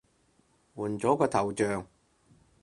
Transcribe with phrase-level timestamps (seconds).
[0.75, 1.85] 換咗個頭像